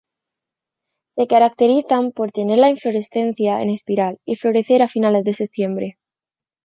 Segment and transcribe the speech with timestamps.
[1.11, 5.97] Se caracterizan por tener la inflorescencia en espiral y florecer a finales de septiembre.